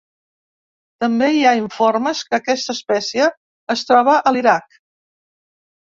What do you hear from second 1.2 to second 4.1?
hi ha informes que aquesta espècie es